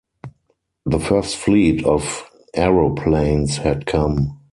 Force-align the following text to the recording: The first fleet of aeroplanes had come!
The 0.83 0.99
first 0.99 1.35
fleet 1.37 1.85
of 1.85 2.27
aeroplanes 2.55 3.57
had 3.57 3.85
come! 3.85 4.39